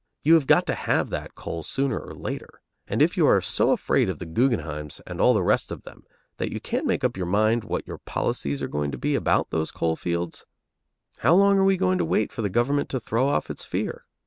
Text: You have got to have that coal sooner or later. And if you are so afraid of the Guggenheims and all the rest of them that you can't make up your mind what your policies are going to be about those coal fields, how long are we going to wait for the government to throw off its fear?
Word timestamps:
You 0.23 0.33
have 0.33 0.47
got 0.47 0.65
to 0.65 0.73
have 0.73 1.11
that 1.11 1.35
coal 1.35 1.61
sooner 1.61 1.99
or 1.99 2.15
later. 2.15 2.63
And 2.87 3.03
if 3.03 3.15
you 3.15 3.27
are 3.27 3.39
so 3.39 3.69
afraid 3.71 4.09
of 4.09 4.17
the 4.17 4.25
Guggenheims 4.25 4.99
and 5.05 5.21
all 5.21 5.35
the 5.35 5.43
rest 5.43 5.71
of 5.71 5.83
them 5.83 6.05
that 6.37 6.51
you 6.51 6.59
can't 6.59 6.87
make 6.87 7.03
up 7.03 7.15
your 7.17 7.27
mind 7.27 7.63
what 7.63 7.85
your 7.85 7.99
policies 7.99 8.63
are 8.63 8.67
going 8.67 8.89
to 8.93 8.97
be 8.97 9.13
about 9.13 9.51
those 9.51 9.69
coal 9.69 9.95
fields, 9.95 10.47
how 11.19 11.35
long 11.35 11.55
are 11.59 11.63
we 11.63 11.77
going 11.77 11.99
to 11.99 12.03
wait 12.05 12.31
for 12.31 12.41
the 12.41 12.49
government 12.49 12.89
to 12.89 12.99
throw 12.99 13.27
off 13.29 13.51
its 13.51 13.63
fear? 13.63 14.05